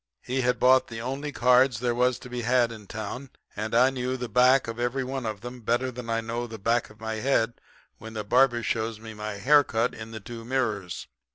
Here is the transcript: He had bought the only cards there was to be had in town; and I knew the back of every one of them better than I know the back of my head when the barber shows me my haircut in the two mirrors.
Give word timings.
He 0.23 0.41
had 0.41 0.59
bought 0.59 0.87
the 0.87 0.99
only 0.99 1.31
cards 1.31 1.79
there 1.79 1.93
was 1.93 2.17
to 2.17 2.27
be 2.27 2.41
had 2.41 2.71
in 2.71 2.87
town; 2.87 3.29
and 3.55 3.75
I 3.75 3.91
knew 3.91 4.17
the 4.17 4.27
back 4.27 4.67
of 4.67 4.79
every 4.79 5.03
one 5.03 5.27
of 5.27 5.41
them 5.41 5.61
better 5.61 5.91
than 5.91 6.09
I 6.09 6.21
know 6.21 6.47
the 6.47 6.57
back 6.57 6.89
of 6.89 6.99
my 6.99 7.17
head 7.17 7.61
when 7.99 8.13
the 8.15 8.23
barber 8.23 8.63
shows 8.63 8.99
me 8.99 9.13
my 9.13 9.33
haircut 9.35 9.93
in 9.93 10.09
the 10.09 10.19
two 10.19 10.43
mirrors. 10.43 11.05